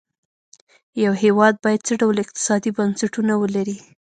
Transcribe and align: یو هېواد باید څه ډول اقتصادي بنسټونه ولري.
یو 1.03 1.13
هېواد 1.23 1.53
باید 1.63 1.81
څه 1.87 1.93
ډول 2.01 2.15
اقتصادي 2.25 2.71
بنسټونه 2.77 3.33
ولري. 3.41 3.77